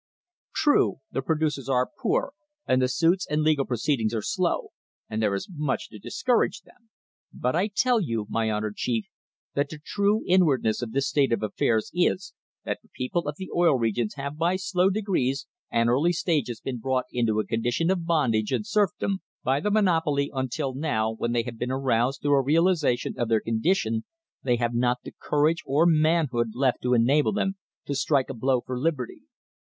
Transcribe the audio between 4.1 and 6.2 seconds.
are slow, and there is much to